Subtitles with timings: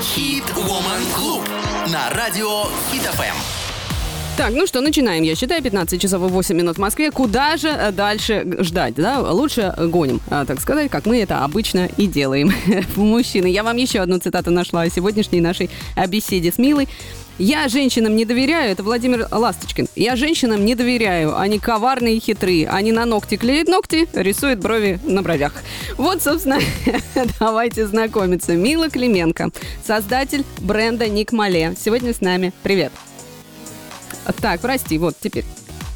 [0.00, 1.42] Хит Woman Club
[1.92, 3.36] на радио Хит ФМ.
[4.36, 5.24] Так, ну что, начинаем.
[5.24, 7.10] Я считаю, 15 часов и 8 минут в Москве.
[7.10, 9.18] Куда же э, дальше ждать, да?
[9.18, 12.52] Лучше гоним, а, так сказать, как мы это обычно и делаем.
[12.96, 15.68] Мужчины, я вам еще одну цитату нашла о сегодняшней нашей
[16.06, 16.88] беседе с Милой.
[17.38, 19.86] Я женщинам не доверяю, это Владимир Ласточкин.
[19.94, 22.68] Я женщинам не доверяю, они коварные и хитрые.
[22.68, 25.52] Они на ногти клеят ногти, рисуют брови на бровях.
[25.96, 26.58] Вот, собственно,
[27.38, 28.56] давайте знакомиться.
[28.56, 29.50] Мила Клименко,
[29.86, 31.76] создатель бренда Ник Мале.
[31.78, 32.52] Сегодня с нами.
[32.64, 32.92] Привет.
[34.40, 35.44] Так, прости, вот теперь.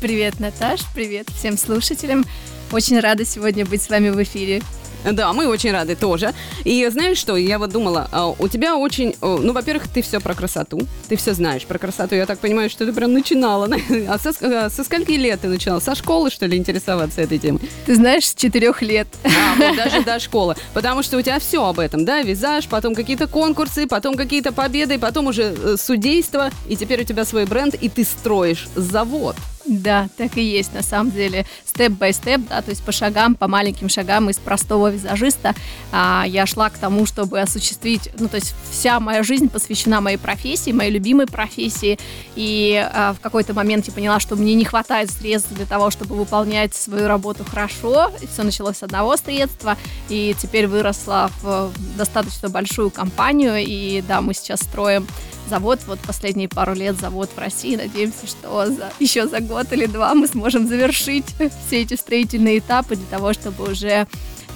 [0.00, 2.24] Привет, Наташ, привет всем слушателям.
[2.70, 4.62] Очень рада сегодня быть с вами в эфире.
[5.04, 6.32] Да, мы очень рады тоже.
[6.64, 10.34] И знаешь что, я вот думала, а, у тебя очень, ну, во-первых, ты все про
[10.34, 12.14] красоту, ты все знаешь про красоту.
[12.14, 13.68] Я так понимаю, что ты прям начинала.
[14.08, 15.80] А со, а со скольки лет ты начинала?
[15.80, 17.60] Со школы, что ли, интересоваться этой темой?
[17.86, 19.08] Ты знаешь, с четырех лет.
[19.24, 20.56] А, вот даже до школы.
[20.74, 24.98] Потому что у тебя все об этом, да, визаж, потом какие-то конкурсы, потом какие-то победы,
[24.98, 29.36] потом уже э, судейство, и теперь у тебя свой бренд, и ты строишь завод.
[29.64, 33.88] Да, так и есть, на самом деле, степ-бай-степ, да, то есть по шагам, по маленьким
[33.88, 35.54] шагам из простого визажиста
[35.92, 40.16] а, я шла к тому, чтобы осуществить, ну, то есть вся моя жизнь посвящена моей
[40.16, 41.98] профессии, моей любимой профессии,
[42.34, 46.16] и а, в какой-то момент я поняла, что мне не хватает средств для того, чтобы
[46.16, 49.76] выполнять свою работу хорошо, и все началось с одного средства,
[50.08, 55.06] и теперь выросла в достаточно большую компанию, и да, мы сейчас строим
[55.48, 57.76] завод, вот последние пару лет завод в России.
[57.76, 61.26] Надеемся, что за, еще за год или два мы сможем завершить
[61.66, 64.06] все эти строительные этапы для того, чтобы уже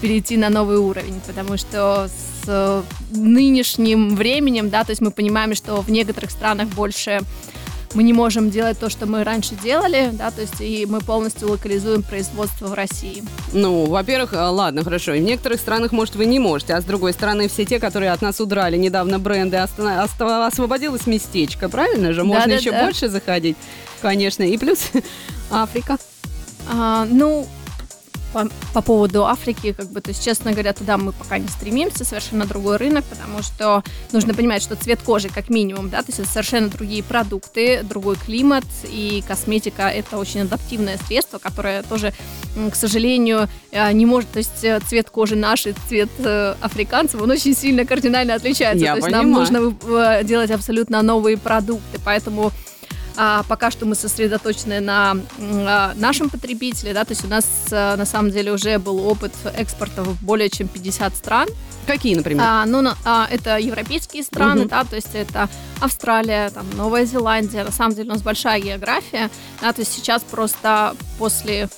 [0.01, 2.09] перейти на новый уровень, потому что
[2.45, 7.21] с нынешним временем, да, то есть мы понимаем, что в некоторых странах больше
[7.97, 11.51] мы не можем делать то, что мы раньше делали, да, то есть и мы полностью
[11.51, 13.25] локализуем производство в России.
[13.55, 16.85] Ну, во-первых, э, ладно, хорошо, и в некоторых странах, может, вы не можете, а с
[16.85, 22.23] другой стороны, все те, которые от нас удрали недавно бренды, освободилось местечко, правильно же?
[22.23, 22.85] Можно да, еще да.
[22.85, 23.57] больше заходить,
[24.03, 24.91] конечно, и плюс
[25.51, 25.97] Африка.
[26.71, 27.47] А, ну,
[28.33, 32.05] по, по поводу Африки, как бы, то есть, честно говоря, туда мы пока не стремимся,
[32.05, 33.83] совершенно другой рынок, потому что
[34.13, 38.17] нужно понимать, что цвет кожи, как минимум, да, то есть это совершенно другие продукты, другой
[38.17, 42.13] климат, и косметика это очень адаптивное средство, которое тоже,
[42.71, 47.21] к сожалению, э, не может, то есть э, цвет кожи наш и цвет э, африканцев,
[47.21, 49.29] он очень сильно кардинально отличается, Я то есть понимаю.
[49.29, 52.53] нам нужно делать абсолютно новые продукты, поэтому
[53.17, 57.97] а, пока что мы сосредоточены на а, нашем потребителе, да, то есть у нас а,
[57.97, 61.49] на самом деле уже был опыт экспорта в более чем 50 стран.
[61.87, 62.45] Какие, например?
[62.45, 64.71] А, ну, а, это европейские страны, угу.
[64.71, 65.49] да, то есть это
[65.81, 67.63] Австралия, там, Новая Зеландия.
[67.63, 71.69] На самом деле у нас большая география, да, то есть сейчас просто после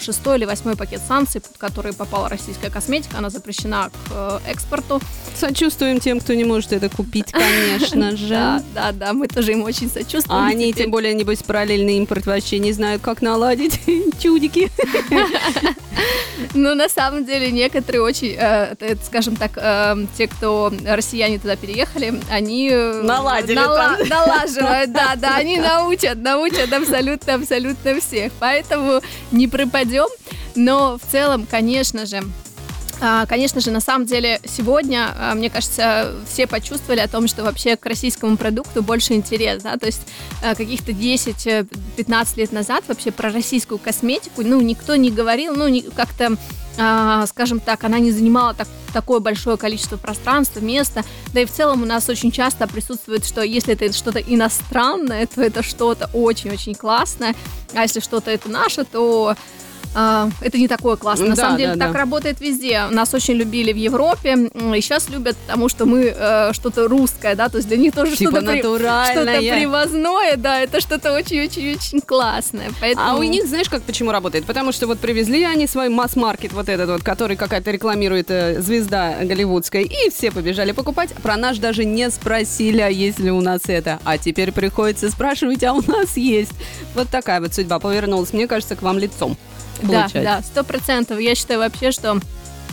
[0.00, 5.00] шестой или восьмой пакет санкций, под который попала российская косметика, она запрещена к э, экспорту.
[5.36, 8.28] Сочувствуем тем, кто не может это купить, конечно же.
[8.28, 10.40] Да, да, да, мы тоже им очень сочувствуем.
[10.40, 13.80] А они, тем более, небось, параллельный импорт вообще не знают, как наладить
[14.22, 14.70] чудики.
[16.54, 22.14] Ну, на самом деле, некоторые очень, э, скажем так, э, те, кто россияне туда переехали,
[22.30, 22.70] они...
[22.72, 28.32] Э, Наладили нала- Налаживают, да, да, они научат, научат абсолютно-абсолютно всех.
[28.38, 29.00] Поэтому
[29.32, 30.06] не пропадем.
[30.54, 32.22] Но в целом, конечно же,
[33.28, 37.76] Конечно же, на самом деле, сегодня, а, мне кажется, все почувствовали о том, что вообще
[37.76, 40.02] к российскому продукту больше интерес, да, то есть
[40.42, 46.36] а, каких-то 10-15 лет назад вообще про российскую косметику, ну, никто не говорил, ну, как-то
[47.26, 51.04] скажем так, она не занимала так, такое большое количество пространства, места.
[51.34, 55.42] Да и в целом у нас очень часто присутствует, что если это что-то иностранное, то
[55.42, 57.34] это что-то очень-очень классное,
[57.74, 59.34] а если что-то это наше, то
[60.00, 61.26] а, это не такое классно.
[61.26, 61.98] На да, самом деле да, так да.
[61.98, 62.86] работает везде.
[62.88, 67.48] Нас очень любили в Европе, и сейчас любят, потому что мы э, что-то русское, да,
[67.48, 72.70] то есть для них тоже типа что-то, при, что-то привозное, да, это что-то очень-очень-очень классное.
[72.80, 73.10] Поэтому...
[73.10, 74.44] А у них, знаешь, как почему работает?
[74.44, 79.16] Потому что вот привезли они свой масс-маркет, вот этот вот, который какая-то рекламирует э, звезда
[79.24, 81.12] голливудская, и все побежали покупать.
[81.24, 83.98] Про наш даже не спросили, а есть ли у нас это.
[84.04, 86.52] А теперь приходится спрашивать, а у нас есть.
[86.94, 89.36] Вот такая вот судьба повернулась, мне кажется, к вам лицом
[89.80, 90.12] получать.
[90.12, 91.18] Да, да, сто процентов.
[91.20, 92.20] Я считаю вообще, что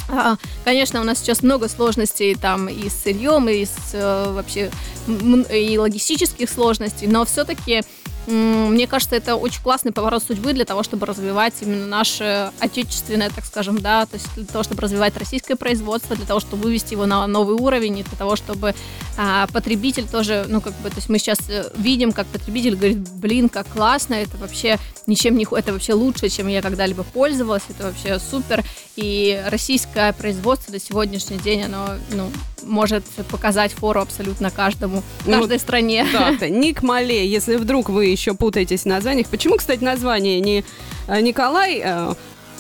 [0.08, 4.70] а, Конечно, у нас сейчас много сложностей там и с сырьем, и с э, вообще
[5.08, 7.82] и логистических сложностей, но все-таки
[8.28, 13.46] мне кажется, это очень классный поворот судьбы для того, чтобы развивать именно наше отечественное, так
[13.46, 17.06] скажем, да, то есть для того, чтобы развивать российское производство, для того, чтобы вывести его
[17.06, 18.74] на новый уровень, и для того, чтобы
[19.18, 22.98] а, потребитель тоже, ну, как бы, то есть мы сейчас э, видим, как потребитель говорит,
[23.14, 24.78] блин, как классно, это вообще
[25.08, 28.64] ничем не, это вообще лучше, чем я когда-либо пользовалась, это вообще супер,
[28.96, 32.30] и российское производство до сегодняшний день, оно, ну,
[32.64, 36.06] может показать фору абсолютно каждому, ну, каждой стране.
[36.12, 39.28] Так-то, Ник Мале, если вдруг вы еще путаетесь в названиях.
[39.28, 40.64] Почему, кстати, название не
[41.08, 41.82] э, Николай...
[41.84, 42.14] Э,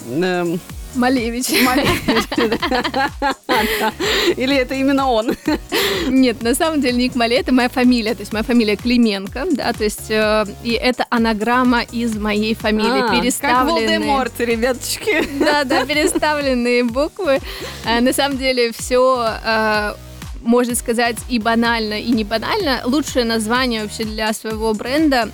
[0.07, 0.57] э,
[0.95, 1.49] Малевич.
[4.37, 5.35] Или это именно он?
[6.07, 9.71] Нет, на самом деле Ник Мале это моя фамилия, то есть моя фамилия Клименко, да,
[9.73, 13.87] то есть э, и это анаграмма из моей фамилии, а, переставленные.
[13.87, 15.27] Как Волдеморт, ребяточки.
[15.39, 17.39] Да, да, переставленные буквы.
[17.85, 19.93] Э, на самом деле все э,
[20.45, 22.81] можно сказать, и банально, и не банально.
[22.85, 25.29] Лучшее название вообще для своего бренда,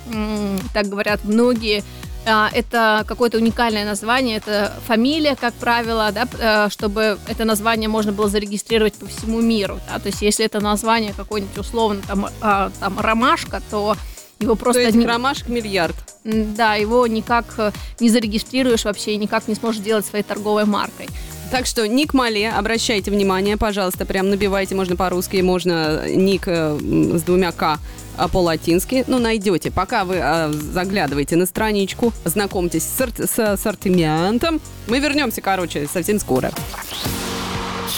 [0.72, 1.84] так говорят многие,
[2.24, 8.12] а, это какое-то уникальное название, это фамилия, как правило, да, э, чтобы это название можно
[8.12, 9.80] было зарегистрировать по всему миру.
[9.90, 13.96] Да, то есть если это название какое-нибудь условно там, а, там ромашка, то
[14.38, 14.82] его просто...
[14.82, 15.96] То есть ромашка миллиард.
[16.24, 21.08] Да, его никак э, не зарегистрируешь вообще и никак не сможешь делать своей торговой маркой.
[21.52, 27.22] Так что ник Мале, обращайте внимание, пожалуйста, прям набивайте, можно по-русски, можно ник э, с
[27.24, 27.78] двумя К
[28.16, 29.70] а по-латински, ну, найдете.
[29.70, 34.62] Пока вы э, заглядываете на страничку, знакомьтесь с, с ассортиментом.
[34.86, 36.50] Мы вернемся, короче, совсем скоро.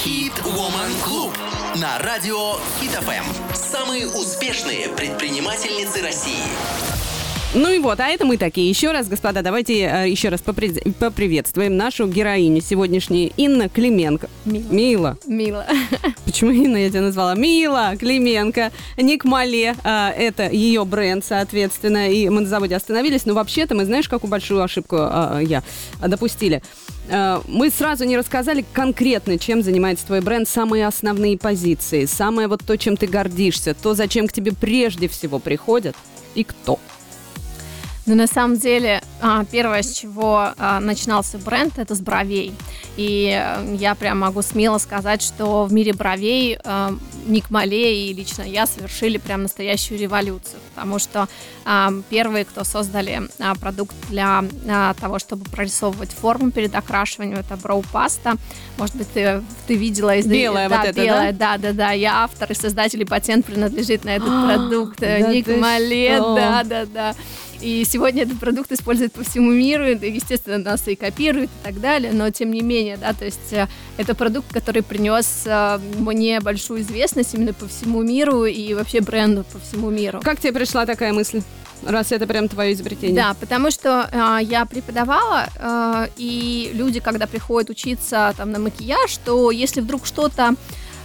[0.02, 1.30] Хит Woman Club
[1.80, 3.54] на радио Хит ФМ.
[3.54, 6.42] Самые успешные предпринимательницы России.
[7.54, 8.68] Ну и вот, а это мы такие.
[8.68, 14.28] Еще раз, господа, давайте э, еще раз попри- поприветствуем нашу героиню сегодняшней Инна Клименко.
[14.44, 14.66] Мила.
[14.72, 15.18] Мила.
[15.24, 15.66] Мила.
[16.24, 17.36] Почему Инна я тебя назвала?
[17.36, 18.72] Мила Клименко.
[18.96, 23.24] Ник Мале, э, это ее бренд, соответственно, и мы на заводе остановились.
[23.24, 25.62] Но вообще-то мы, знаешь, какую большую ошибку э, я
[26.04, 26.60] допустили?
[27.46, 32.78] Мы сразу не рассказали конкретно, чем занимается твой бренд, самые основные позиции, самое вот то,
[32.78, 35.94] чем ты гордишься, то, зачем к тебе прежде всего приходят
[36.34, 36.80] и кто.
[38.06, 42.54] Ну, на самом деле, а, первое, с чего а, начинался бренд, это с бровей.
[42.96, 46.90] И э, я прям могу смело сказать, что в мире бровей э,
[47.26, 51.26] Ник Мале и лично я совершили прям настоящую революцию, потому что
[52.10, 53.22] первые, кто создали
[53.58, 54.44] продукт для
[55.00, 58.34] того, чтобы прорисовывать форму перед окрашиванием, это броу-паста.
[58.76, 61.56] Может быть, ты, ты видела из Белая да, вот эта, белая, да?
[61.56, 61.92] Да, да, да.
[61.92, 65.00] Я автор и создатель, и патент принадлежит на этот продукт.
[65.00, 67.14] Ник Мале, да, да, да.
[67.64, 72.12] И сегодня этот продукт используют по всему миру, естественно, нас и копируют и так далее,
[72.12, 76.82] но тем не менее, да, то есть э, это продукт, который принес э, мне большую
[76.82, 80.20] известность именно по всему миру и вообще бренду по всему миру.
[80.22, 81.40] Как тебе пришла такая мысль?
[81.87, 83.16] раз это прям твое изобретение.
[83.16, 89.17] Да, потому что э, я преподавала, э, и люди, когда приходят учиться там на макияж,
[89.25, 90.55] то если вдруг что-то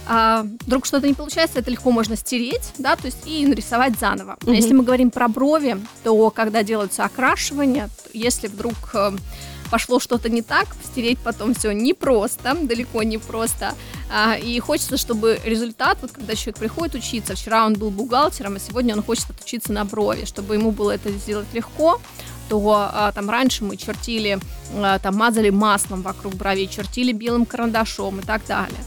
[0.06, 4.36] а, вдруг что-то не получается, это легко можно стереть, да, то есть и нарисовать заново.
[4.44, 9.12] А если мы говорим про брови, то когда делаются окрашивания, если вдруг э,
[9.70, 13.74] пошло что-то не так, стереть потом все непросто, далеко не просто.
[14.12, 18.58] А, и хочется, чтобы результат, вот когда человек приходит учиться, вчера он был бухгалтером, а
[18.58, 22.00] сегодня он хочет отучиться на брови, чтобы ему было это сделать легко,
[22.48, 24.40] то а, там раньше мы чертили,
[24.74, 28.78] а, там мазали маслом вокруг бровей, чертили белым карандашом и так далее.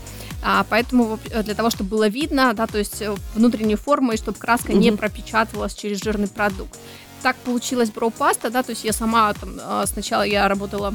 [0.44, 4.38] А, поэтому для того, чтобы было видно, да, то есть э, внутреннюю форму, и чтобы
[4.38, 4.78] краска mm-hmm.
[4.78, 6.78] не пропечатывалась через жирный продукт.
[7.22, 10.94] Так получилась броу-паста, да, то есть я сама там, а, сначала я работала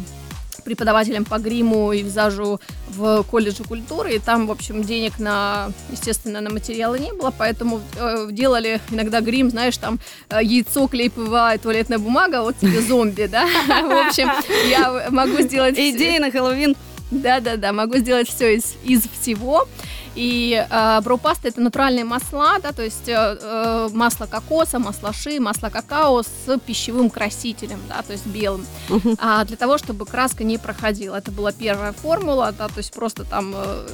[0.69, 2.61] преподавателем по гриму и визажу
[2.91, 7.81] в колледже культуры, и там, в общем, денег на, естественно, на материалы не было, поэтому
[7.97, 12.83] э, делали иногда грим, знаешь, там э, яйцо, клей ПВА и туалетная бумага, вот тебе
[12.83, 14.29] зомби, да, в общем,
[14.69, 15.79] я могу сделать...
[15.79, 16.77] Идея на Хэллоуин
[17.11, 19.67] да-да-да, могу сделать все из, из всего.
[20.15, 25.13] И э, brow паста это натуральные масла, да, то есть э, э, масло кокоса, масло
[25.13, 28.67] ши, масло какао с пищевым красителем, да, то есть белым,
[29.21, 31.15] а, для того, чтобы краска не проходила.
[31.15, 33.87] Это была первая формула, да, то есть просто там, э,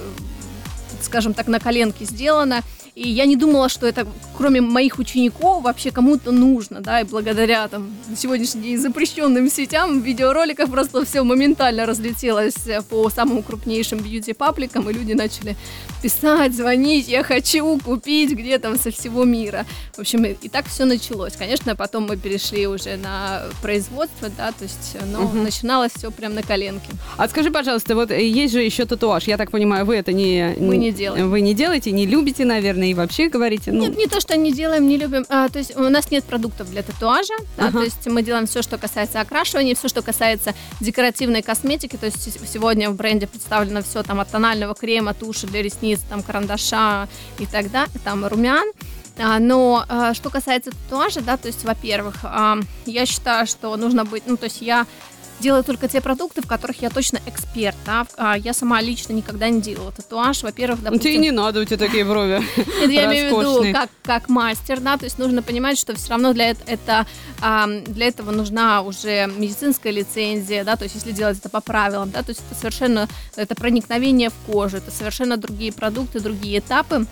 [1.02, 2.62] скажем так, на коленке сделано.
[2.94, 7.66] И я не думала, что это, кроме моих учеников, вообще кому-то нужно, да, и благодаря
[7.66, 12.54] там сегодняшний день запрещенным сетям видеороликов просто все моментально разлетелось
[12.88, 15.56] по самым крупнейшим бьюти-пабликам, и люди начали
[16.04, 19.66] писать, звонить, я хочу купить где там со всего мира.
[19.96, 21.32] В общем, и, и так все началось.
[21.32, 25.38] Конечно, потом мы перешли уже на производство, да, то есть, но угу.
[25.38, 26.90] начиналось все прям на коленке.
[27.16, 30.54] А скажи, пожалуйста, вот есть же еще татуаж, я так понимаю, вы это не...
[30.60, 31.28] Мы не делаем.
[31.28, 33.80] Вы не делаете, не любите, наверное, и вообще говорите, ну...
[33.80, 35.24] Нет, не то, что не делаем, не любим.
[35.28, 37.34] А, то есть у нас нет продуктов для татуажа.
[37.56, 37.78] Да, Ага.
[37.78, 41.96] То есть мы делаем все, что касается окрашивания, все, что касается декоративной косметики.
[41.96, 46.22] То есть сегодня в бренде представлено все там от тонального крема, туши для ресниц, там
[46.22, 48.66] карандаша и так далее, там румян.
[49.16, 54.04] А, Но а, что касается татуажа, да, то есть, во-первых, а, я считаю, что нужно
[54.04, 54.86] быть, ну, то есть я
[55.40, 57.76] делаю только те продукты, в которых я точно эксперт.
[57.86, 60.42] А, Я сама лично никогда не делала татуаж.
[60.42, 62.42] Во-первых, Ну, Тебе допустим, не надо, у тебя такие брови.
[62.88, 66.30] я имею в виду как, как мастер, да, то есть нужно понимать, что все равно
[66.32, 67.06] это,
[67.86, 72.22] для этого нужна уже медицинская лицензия, да, то есть если делать это по правилам, да,
[72.22, 77.06] то есть это совершенно, это проникновение в кожу, это совершенно другие продукты, другие этапы,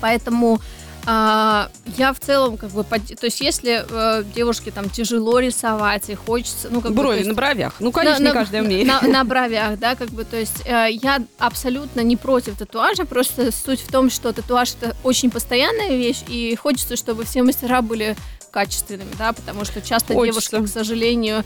[0.00, 0.60] поэтому
[1.06, 6.10] а, я в целом как бы, под- то есть если э, девушке там тяжело рисовать
[6.10, 7.74] и хочется, ну как бы, Брови есть- на бровях.
[7.78, 8.86] Ну, конечно, на, не каждый умеет.
[8.88, 13.52] На, на бровях, да, как бы, то есть э, я абсолютно не против татуажа, просто
[13.52, 18.16] суть в том, что татуаж это очень постоянная вещь, и хочется, чтобы все мастера были
[18.50, 20.50] качественными, да, потому что часто Хочется.
[20.50, 21.44] девушки, к сожалению,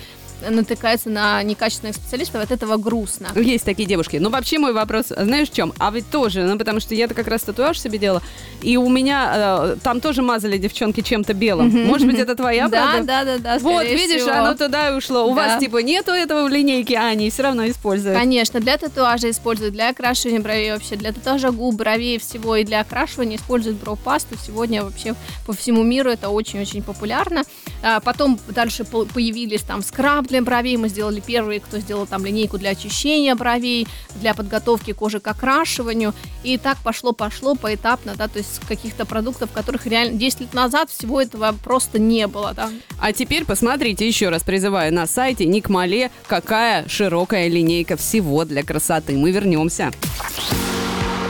[0.48, 3.28] натыкаются на некачественных специалистов, от этого грустно.
[3.34, 4.16] Есть такие девушки.
[4.16, 5.72] Но вообще мой вопрос, знаешь, в чем?
[5.78, 8.22] А вы тоже, ну, потому что я-то как раз татуаж себе делала,
[8.62, 11.86] и у меня э, там тоже мазали девчонки чем-то белым.
[11.86, 13.06] Может быть, это твоя да, правда?
[13.06, 13.58] да, да, да.
[13.60, 14.34] Вот, видишь, всего.
[14.36, 15.24] оно туда и ушло.
[15.26, 15.46] У Да.
[15.48, 18.16] вас, типа, нету этого в линейке, а они все равно используют.
[18.18, 22.80] Конечно, для татуажа используют, для окрашивания бровей вообще, для татуажа губ, бровей всего и для
[22.80, 24.36] окрашивания используют бровпасту.
[24.44, 25.14] Сегодня вообще
[25.46, 27.42] по всему миру это очень-очень популярно.
[27.82, 32.24] А, потом дальше по- появились там скраб для бровей, мы сделали первые, кто сделал там
[32.24, 36.14] линейку для очищения бровей, для подготовки кожи к окрашиванию.
[36.42, 41.20] И так пошло-пошло поэтапно, да, то есть каких-то продуктов, которых реально 10 лет назад всего
[41.20, 42.70] этого просто не было, да.
[42.98, 48.62] А теперь посмотрите еще раз, призываю на сайте Ник Мале, какая широкая линейка всего для
[48.62, 49.16] красоты.
[49.16, 49.90] Мы вернемся.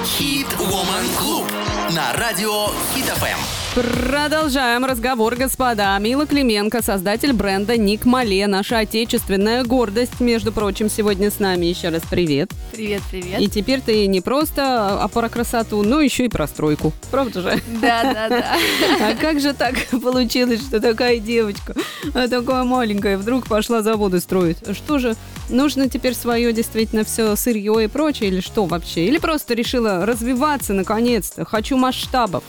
[0.04, 1.50] Хит Woman Club
[1.94, 3.59] на радио Хит ФМ.
[3.74, 5.96] Продолжаем разговор, господа.
[6.00, 11.66] Мила Клименко, создатель бренда Ник Мале, наша отечественная гордость, между прочим, сегодня с нами.
[11.66, 12.50] Еще раз привет.
[12.72, 13.40] Привет, привет.
[13.40, 16.92] И теперь ты не просто а про красоту, но еще и про стройку.
[17.12, 17.60] Правда же?
[17.80, 18.56] Да, да, да.
[19.08, 21.76] А как же так получилось, что такая девочка,
[22.12, 24.58] а такая маленькая, вдруг пошла заводы строить?
[24.74, 25.14] Что же,
[25.48, 29.06] нужно теперь свое действительно все сырье и прочее, или что вообще?
[29.06, 31.44] Или просто решила развиваться наконец-то?
[31.44, 32.42] Хочу масштабов.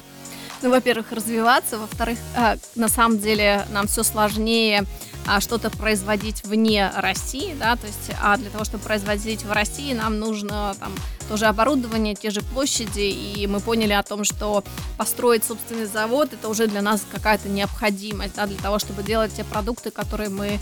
[0.62, 4.86] Ну, во-первых, развиваться, во-вторых, а, на самом деле нам все сложнее
[5.26, 9.94] а, что-то производить вне России, да, то есть, а для того, чтобы производить в России,
[9.94, 10.94] нам нужно там
[11.30, 14.64] тоже оборудование, те же площади, и мы поняли о том, что
[14.98, 19.44] построить собственный завод это уже для нас какая-то необходимость, да, для того, чтобы делать те
[19.44, 20.60] продукты, которые мы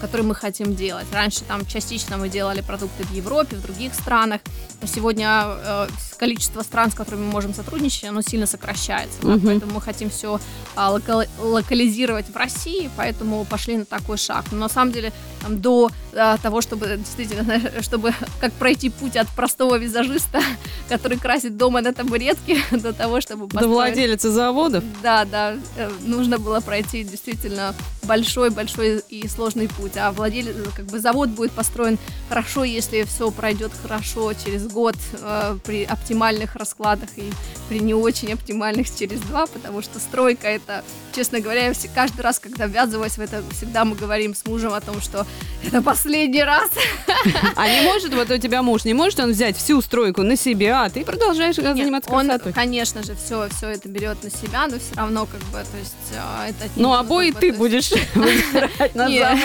[0.00, 1.06] которые мы хотим делать.
[1.12, 4.40] Раньше там частично мы делали продукты в Европе, в других странах.
[4.80, 9.18] Но сегодня э, количество стран, с которыми мы можем сотрудничать, оно сильно сокращается.
[9.22, 10.40] да, поэтому мы хотим все
[10.76, 14.44] локализировать в России, поэтому пошли на такой шаг.
[14.50, 15.12] Но на самом деле
[15.48, 20.40] до а, того, чтобы действительно, чтобы как пройти путь от простого визажиста,
[20.88, 24.84] который красит дома на табуретке, до того, чтобы До построить владелицы заводов.
[25.02, 29.96] да, да, э, нужно было пройти действительно большой-большой и сложный путь.
[29.96, 31.98] А владелец, как бы завод будет построен
[32.28, 37.30] хорошо, если все пройдет хорошо через год э, при оптимальных раскладах и
[37.68, 40.84] при не очень оптимальных через два, потому что стройка это,
[41.14, 44.72] честно говоря, я все- каждый раз, когда ввязываюсь в это, всегда мы говорим с мужем
[44.74, 45.26] о том, что
[45.66, 46.70] это последний раз.
[47.56, 50.84] А не может, вот у тебя муж, не может он взять всю стройку на себя,
[50.84, 52.52] а ты продолжаешь Нет, заниматься он, красотой?
[52.52, 55.94] конечно же, все, все это берет на себя, но все равно, как бы, то есть,
[56.12, 56.70] э, это...
[56.76, 59.38] Ну, обои как бы, ты есть- будешь выбирать на Нет.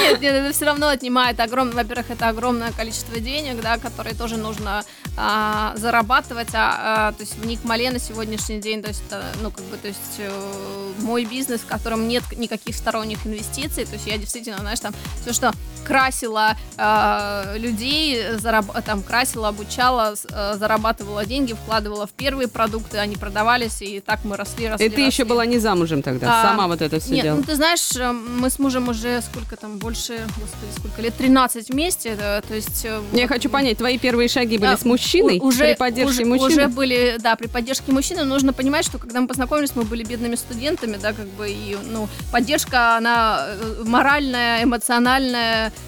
[0.00, 4.36] Нет, нет, это все равно отнимает огромное, во-первых, это огромное количество денег, да, которые тоже
[4.36, 4.82] нужно
[5.16, 9.02] а, зарабатывать, а, а, то есть в Ник Мале на сегодняшний день, то есть,
[9.42, 13.94] ну, как бы, то есть э, мой бизнес, в котором нет никаких сторонних инвестиций, то
[13.94, 15.52] есть я действительно, знаешь, там, все, что
[15.86, 23.16] красила а, людей, зараб- там, красила, обучала, э, зарабатывала деньги, вкладывала в первые продукты, они
[23.16, 25.24] продавались, и так мы росли, росли, И ты еще росли.
[25.24, 27.38] была не замужем тогда, А, сама вот это все Нет, делала.
[27.38, 31.70] ну ты знаешь, э, мы с мужем уже сколько там, больше, господи, сколько лет, 13
[31.70, 32.84] вместе, да, то есть...
[32.84, 35.38] э, Я вот, хочу понять, твои первые шаги были а, с мужчиной?
[35.40, 36.48] уже, при поддержке уже, мужчины?
[36.64, 40.34] уже были да, при поддержке мужчины нужно понимать, что когда мы познакомились, мы были бедными
[40.34, 44.77] студентами, да, как бы, и, ну, поддержка, она э, моральная, эмоциональная,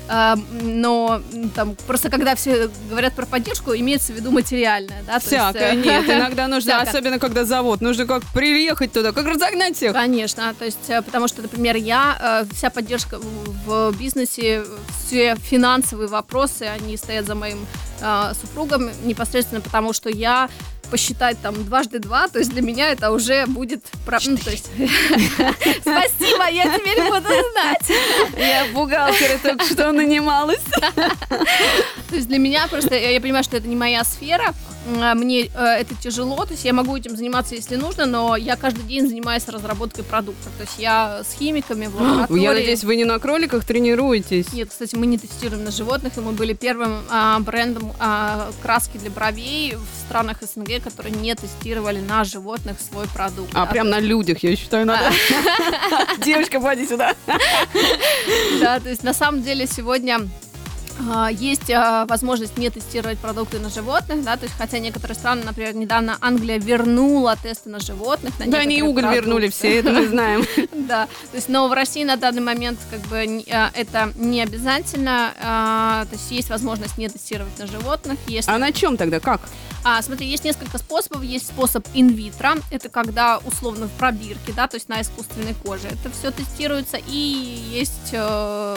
[0.08, 1.20] э, но
[1.54, 5.18] там просто когда все говорят про поддержку, имеется в виду материальная, да.
[5.18, 6.90] Всякое, есть, нет, иногда нужно, Всякое.
[6.90, 9.92] особенно когда завод, нужно как приехать туда, как разогнать всех.
[9.92, 14.64] Конечно, то есть, потому что, например, я, вся поддержка в бизнесе,
[15.06, 17.66] все финансовые вопросы, они стоят за моим
[18.00, 20.48] э, супругом непосредственно потому, что я
[20.90, 23.84] посчитать там дважды два, то есть для меня это уже будет...
[24.26, 24.66] Ну, то есть...
[25.80, 27.90] Спасибо, я теперь буду знать.
[28.36, 30.60] Я бухгалтера только что нанималась.
[32.10, 34.52] То есть для меня просто, я понимаю, что это не моя сфера,
[34.86, 38.84] мне э, это тяжело, то есть я могу этим заниматься, если нужно, но я каждый
[38.84, 42.42] день занимаюсь разработкой продуктов, то есть я с химиками в лаборатории.
[42.42, 44.52] Я надеюсь, вы не на кроликах тренируетесь?
[44.52, 48.96] Нет, кстати, мы не тестируем на животных, и мы были первым а, брендом а, краски
[48.96, 53.50] для бровей в странах СНГ, которые не тестировали на животных свой продукт.
[53.54, 55.12] А, прям на людях, я считаю, надо.
[56.24, 57.14] Девочка, поди сюда.
[58.60, 60.49] Да, то есть на самом деле сегодня а,
[61.32, 65.74] есть а, возможность не тестировать продукты на животных, да, то есть хотя некоторые страны, например,
[65.74, 68.38] недавно Англия вернула тесты на животных.
[68.38, 69.20] На да, они и уголь продукты.
[69.20, 70.44] вернули все, это мы знаем.
[70.90, 75.32] Да, то есть, но в России на данный момент как бы а, это не обязательно,
[75.38, 78.18] то есть есть возможность не тестировать на животных.
[78.46, 79.40] А на чем тогда, как?
[79.82, 81.22] А, смотри, есть несколько способов.
[81.22, 85.88] Есть способ инвитро, это когда условно в пробирке, да, то есть на искусственной коже.
[85.88, 86.98] Это все тестируется.
[87.06, 87.16] И
[87.72, 88.76] есть э,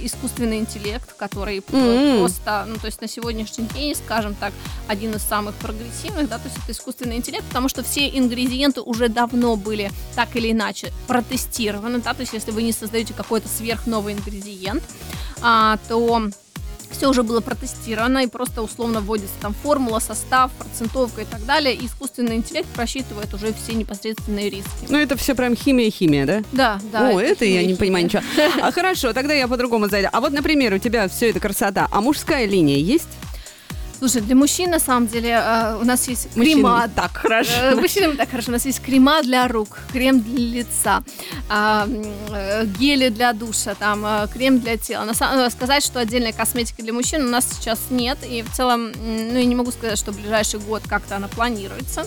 [0.00, 2.18] искусственный интеллект, который mm-hmm.
[2.18, 4.52] просто, ну, то есть на сегодняшний день, скажем так,
[4.88, 9.08] один из самых прогрессивных, да, то есть это искусственный интеллект, потому что все ингредиенты уже
[9.08, 14.14] давно были так или иначе протестированы, да, то есть если вы не создаете какой-то сверхновый
[14.14, 14.82] ингредиент,
[15.42, 16.30] а, то
[16.90, 21.74] все уже было протестировано, и просто условно вводится там формула, состав, процентовка и так далее,
[21.74, 24.86] и искусственный интеллект просчитывает уже все непосредственные риски.
[24.88, 26.42] Ну, это все прям химия-химия, да?
[26.52, 27.10] Да, да.
[27.10, 28.22] О, это, это я не понимаю ничего.
[28.60, 30.08] А хорошо, тогда я по-другому зайду.
[30.12, 33.08] А вот, например, у тебя все это красота, а мужская линия есть?
[33.98, 36.70] Слушай, для мужчин на самом деле э, у нас есть крема.
[36.70, 37.52] Мужчинам так хорошо.
[37.52, 38.50] Э, мужчинам так хорошо.
[38.50, 41.02] У нас есть крема для рук, крем для лица,
[41.48, 41.88] а,
[42.30, 45.04] э, гели для душа, там э, крем для тела.
[45.04, 48.18] На самом, э, сказать, что отдельной косметики для мужчин у нас сейчас нет.
[48.28, 52.06] И в целом, ну, я не могу сказать, что в ближайший год как-то она планируется.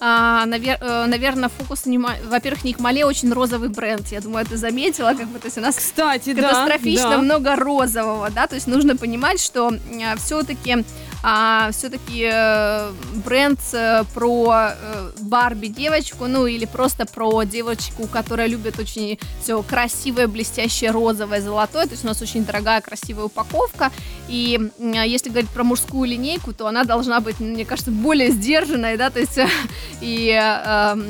[0.00, 1.84] А, навер, э, наверное, фокус,
[2.28, 4.06] во-первых, не Мале очень розовый бренд.
[4.08, 7.22] Я думаю, ты заметила, как бы, то есть у нас Кстати, катастрофично да, да.
[7.22, 10.84] много розового, да, то есть нужно понимать, что э, все-таки
[11.22, 12.92] а, все-таки э,
[13.24, 19.60] бренд э, про э, Барби девочку, ну или просто про девочку, которая любит очень все
[19.62, 23.90] красивое, блестящее, розовое, золотое, то есть у нас очень дорогая, красивая упаковка,
[24.28, 29.10] и если говорить про мужскую линейку, то она должна быть, мне кажется, более сдержанной, да,
[29.10, 29.38] то есть
[30.00, 31.06] и эм,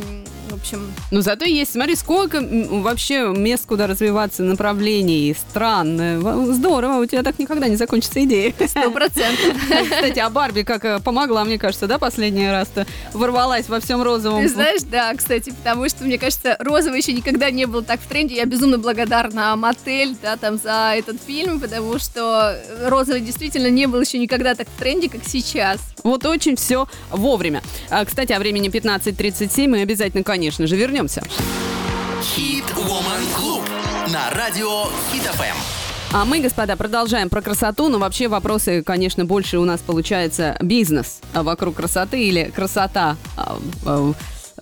[0.49, 0.93] в общем...
[1.11, 6.00] Ну, зато есть, смотри, сколько вообще мест, куда развиваться, направлений, стран.
[6.00, 8.52] Э, здорово, у тебя так никогда не закончится идея.
[8.67, 9.54] Сто процентов.
[9.91, 14.43] Кстати, а Барби как э, помогла, мне кажется, да, последний раз-то ворвалась во всем розовом.
[14.43, 18.06] Ты знаешь, да, кстати, потому что, мне кажется, розовый еще никогда не был так в
[18.06, 18.37] тренде.
[18.37, 24.00] Я безумно благодарна Мотель, да, там, за этот фильм, потому что розовый действительно не был
[24.00, 25.80] еще никогда так в тренде, как сейчас.
[26.04, 27.63] Вот очень все вовремя.
[27.91, 31.23] А, кстати, о времени 15.37 мы обязательно, конечно же, вернемся.
[32.23, 33.63] Хит Woman Club
[34.13, 35.57] на радио Хит ФМ.
[36.11, 41.21] А мы, господа, продолжаем про красоту, но вообще вопросы, конечно, больше у нас получается бизнес
[41.35, 44.13] вокруг красоты или красота а, а,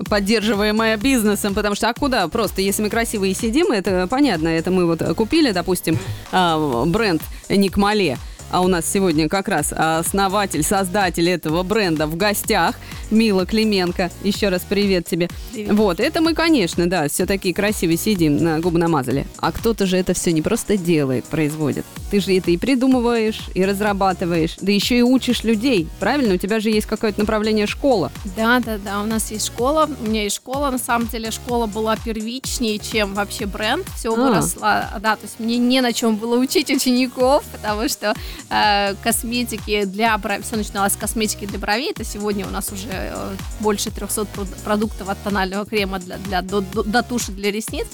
[0.09, 2.27] поддерживаемая бизнесом, потому что а куда?
[2.29, 5.99] Просто если мы красивые сидим, это понятно, это мы вот купили, допустим,
[6.33, 8.19] бренд Ник Мале,
[8.51, 12.77] а у нас сегодня как раз основатель, создатель этого бренда в гостях.
[13.11, 14.11] Мила Клименко.
[14.23, 15.29] Еще раз привет тебе.
[15.53, 15.73] Привет.
[15.75, 19.27] Вот, это мы, конечно, да, все такие красивые сидим, на губы намазали.
[19.39, 21.85] А кто-то же это все не просто делает, производит.
[22.11, 25.89] Ты же это и придумываешь, и разрабатываешь, да еще и учишь людей.
[26.01, 26.35] Правильно?
[26.35, 28.11] У тебя же есть какое-то направление школа.
[28.37, 29.89] Да, да, да, у нас есть школа.
[30.01, 30.71] У меня есть школа.
[30.71, 33.87] На самом деле школа была первичнее, чем вообще бренд.
[33.97, 34.17] Все а.
[34.17, 34.89] выросло.
[35.01, 38.15] Да, то есть мне не на чем было учить учеников, потому что
[38.51, 41.91] э, косметики для бровей, все начиналось с косметики для бровей.
[41.91, 44.27] Это сегодня у нас уже Э, больше 300
[44.65, 47.87] продуктов от тонального крема для, для, до, до туши для ресниц.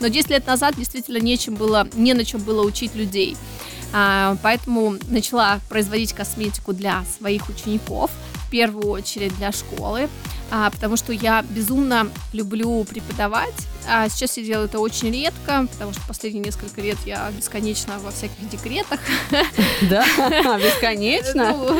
[0.00, 3.36] Но 10 лет назад действительно нечем было, не на чем было учить людей.
[3.92, 8.10] А, поэтому начала производить косметику для своих учеников,
[8.46, 10.08] в первую очередь для школы.
[10.50, 13.54] А, потому что я безумно люблю преподавать.
[13.90, 18.10] А сейчас я делаю это очень редко, потому что последние несколько лет я бесконечно во
[18.10, 19.00] всяких декретах.
[19.82, 20.04] Да,
[20.58, 21.52] бесконечно.
[21.56, 21.78] Ну,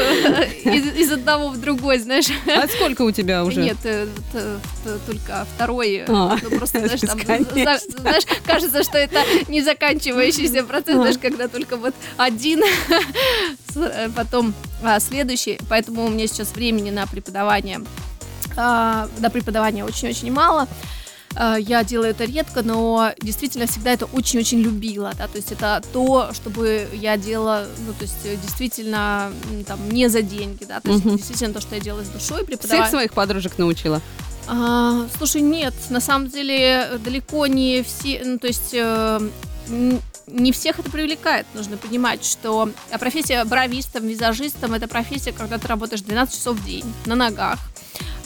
[0.73, 2.29] из, из одного в другой, знаешь.
[2.47, 3.61] А сколько у тебя уже?
[3.61, 6.05] Нет, э, т- только второй.
[6.07, 12.63] А, ну, просто, знаешь, кажется, что это не заканчивающийся процесс, знаешь, когда только вот один,
[13.75, 15.59] э, потом а, следующий.
[15.69, 17.81] Поэтому у меня сейчас времени на преподавание,
[18.59, 20.67] а, на преподавание очень-очень мало.
[21.35, 25.81] А, Я делаю это редко, но действительно всегда это очень-очень любила, да, то есть это
[25.93, 29.31] то, чтобы я делала, ну, то есть действительно
[29.67, 31.17] там не за деньги, да, то есть Мгм.
[31.17, 32.91] действительно то, что я делаю с душой, Всех преподавать.
[32.91, 34.01] своих подружек научила?
[34.49, 39.21] А, слушай, нет, на самом деле далеко не все, ну, то есть э,
[40.27, 41.47] не всех это привлекает.
[41.55, 46.65] Нужно понимать, что а, профессия бровистом, визажистом это профессия, когда ты работаешь 12 часов в
[46.65, 47.59] день на ногах.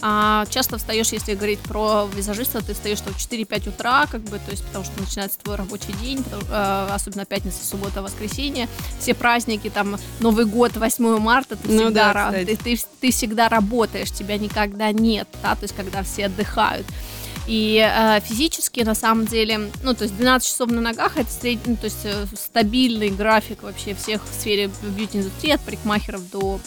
[0.04, 4.38] А, часто встаешь, если говорить про визажиста, ты встаешь там в 4-5 утра, как бы,
[4.40, 9.14] то есть потому что начинается твой рабочий день, потому- э, особенно пятница, суббота, воскресенье, все
[9.14, 14.10] праздники, там Новый год, 8 марта, ты Ну всегда да, ты, ты, ты всегда работаешь,
[14.10, 16.86] тебя никогда нет, да, то есть когда все отдыхают.
[17.46, 21.72] И э, физически, на самом деле, ну, то есть 12 часов на ногах, это средний,
[21.72, 26.60] ну, то есть э, стабильный график вообще всех в сфере бьюти-индустрии, от парикмахеров до,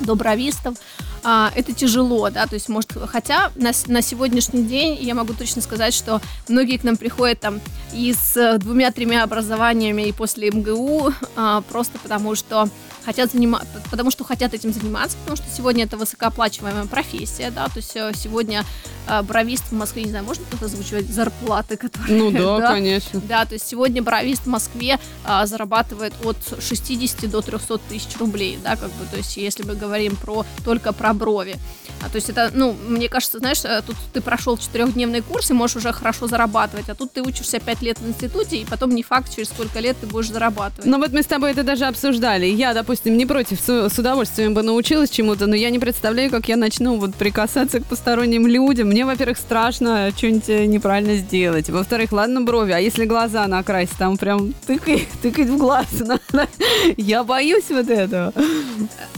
[0.00, 0.76] до бровистов.
[1.22, 5.60] А, это тяжело, да, то есть, может, хотя на, на сегодняшний день я могу точно
[5.60, 7.60] сказать, что многие к нам приходят там
[7.92, 12.68] и с двумя-тремя образованиями и после МГУ, а, просто потому что
[13.10, 17.78] хотят заниматься, потому что хотят этим заниматься, потому что сегодня это высокооплачиваемая профессия, да, то
[17.78, 18.64] есть э, сегодня
[19.08, 22.16] э, бровист в Москве, не знаю, можно кто-то озвучивать зарплаты, которые...
[22.16, 23.20] Ну да, конечно.
[23.28, 28.60] Да, то есть сегодня бровист в Москве а, зарабатывает от 60 до 300 тысяч рублей,
[28.62, 31.56] да, как бы, то есть если мы говорим про только про брови.
[32.02, 35.52] А, то есть это, ну, мне кажется, знаешь, э, тут ты прошел четырехдневный курс и
[35.52, 39.02] можешь уже хорошо зарабатывать, а тут ты учишься 5 лет в институте, и потом не
[39.02, 40.86] факт, через сколько лет ты будешь зарабатывать.
[40.86, 42.46] Ну вот мы с тобой это даже обсуждали.
[42.46, 46.56] Я, допустим, не против, с, удовольствием бы научилась чему-то, но я не представляю, как я
[46.56, 48.88] начну вот прикасаться к посторонним людям.
[48.88, 51.70] Мне, во-первых, страшно что-нибудь э, неправильно сделать.
[51.70, 56.48] Во-вторых, ладно, брови, а если глаза накрасить, там прям тыкай, тыкать в глаз надо.
[56.96, 58.32] Я боюсь вот этого.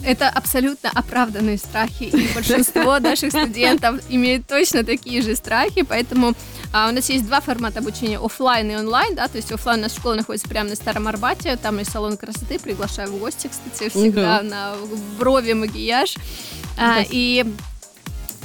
[0.05, 6.35] Это абсолютно оправданные страхи, и большинство наших студентов имеют точно такие же страхи, поэтому
[6.72, 9.82] а, у нас есть два формата обучения, оффлайн и онлайн, да, то есть оффлайн у
[9.82, 13.90] нас школа находится прямо на Старом Арбате, там есть салон красоты, приглашаю в гости, кстати,
[13.90, 14.42] всегда Да.
[14.42, 14.74] на
[15.18, 16.16] брови, макияж,
[16.78, 17.44] А, и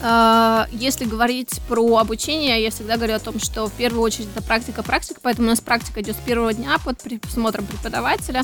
[0.01, 4.43] а, если говорить про обучение, я всегда говорю о том, что в первую очередь это
[4.43, 8.43] практика, практика, поэтому у нас практика идет с первого дня под присмотром преподавателя.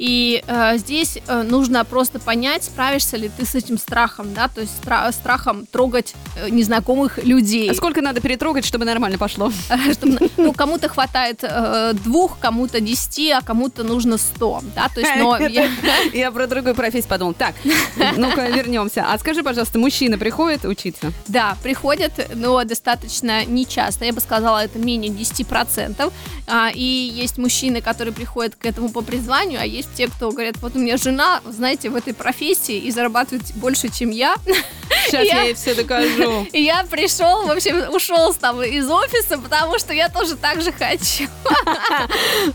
[0.00, 4.62] И э, здесь э, нужно просто понять, справишься ли ты с этим страхом, да, то
[4.62, 7.70] есть стра- страхом трогать э, незнакомых людей.
[7.70, 9.52] А сколько надо перетрогать, чтобы нормально пошло?
[10.38, 15.36] Ну, кому-то хватает э, двух, кому-то десяти, а кому-то нужно сто, да, то есть, но
[15.36, 15.68] я-
[16.14, 17.34] Я про другую профессию подумал.
[17.34, 17.54] Так,
[18.16, 19.04] ну-ка вернемся.
[19.06, 21.12] А скажи, пожалуйста, мужчина приходит учиться?
[21.28, 24.06] Да, приходят, но достаточно нечасто.
[24.06, 26.10] Я бы сказала, это менее 10%.
[26.46, 30.56] А, и есть мужчины, которые приходят к этому по призванию, а есть те, кто говорят,
[30.60, 34.34] вот у меня жена, знаете, в этой профессии и зарабатывает больше, чем я.
[35.06, 36.46] Сейчас Я- я ей все докажу.
[36.52, 40.72] И я пришел, в общем, ушел там из офиса, потому что я тоже так же
[40.72, 41.28] хочу.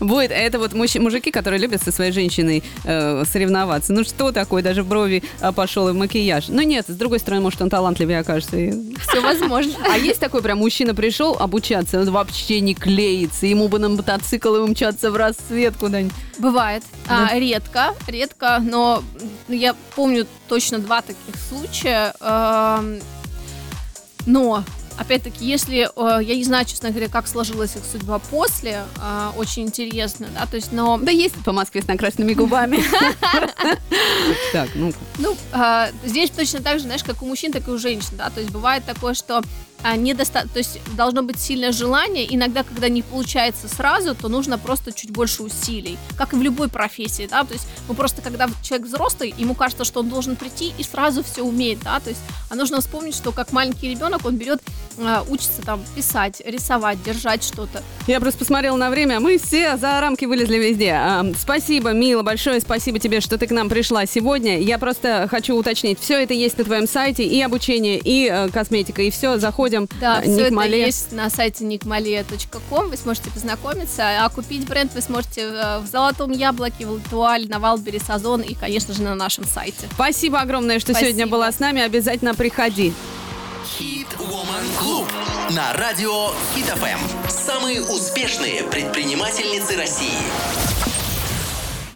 [0.00, 3.92] Будет, это вот мужики, которые любят со своей женщиной э, соревноваться.
[3.92, 6.48] Ну что такое, даже в брови а, пошел и в макияж.
[6.48, 8.56] Ну нет, с другой стороны, может, он талантливее окажется.
[8.56, 9.72] Все возможно.
[9.90, 14.54] А есть такой прям мужчина пришел обучаться, он вообще не клеится, ему бы на мотоцикл
[14.56, 16.12] и умчаться в рассвет куда-нибудь.
[16.38, 16.82] Бывает.
[17.08, 17.25] Да.
[17.30, 19.02] А, редко, редко, но
[19.48, 22.14] я помню точно два таких случая.
[22.20, 23.00] Эм,
[24.26, 24.64] Но,
[24.98, 29.62] опять-таки, если, э, я не знаю, честно говоря, как сложилась их судьба после, э, очень
[29.64, 32.82] интересно, да, то есть, но, Да есть по Москве с накрашенными губами.
[34.52, 37.78] Так, ну ну, э, здесь точно так же, знаешь, как у мужчин, так и у
[37.78, 39.42] женщин, да, то есть бывает такое, что
[39.86, 44.92] а, то есть должно быть сильное желание, иногда, когда не получается сразу, то нужно просто
[44.92, 48.88] чуть больше усилий, как и в любой профессии, да, то есть, ну, просто когда человек
[48.88, 52.20] взрослый, ему кажется, что он должен прийти и сразу все уметь, да, то есть,
[52.50, 54.60] а нужно вспомнить, что как маленький ребенок, он берет,
[55.28, 60.24] учится там писать, рисовать, держать что-то, Я просто посмотрела на время, мы все за рамки
[60.24, 60.92] вылезли везде.
[60.92, 64.60] А, спасибо, Мила, большое спасибо тебе, что ты к нам пришла сегодня.
[64.60, 69.02] Я просто хочу уточнить, все это есть на твоем сайте, и обучение, и э, косметика,
[69.02, 69.88] и все, заходим.
[70.00, 70.80] Да, Э, все Ник это Мале.
[70.86, 76.30] есть на сайте nickmalia.com, вы сможете познакомиться, а купить бренд вы сможете э, в Золотом
[76.32, 79.86] Яблоке, в Л'Этуаль, на Wildberries, Ozon и, конечно же, на нашем сайте.
[79.94, 81.10] Спасибо огромное, что Спасибо.
[81.10, 81.82] сегодня была с нами.
[81.82, 82.92] Обязательно приходи.
[83.66, 85.10] Хит Woman Club
[85.50, 87.28] на радио Хит FM.
[87.28, 90.95] Самые успешные предпринимательницы России.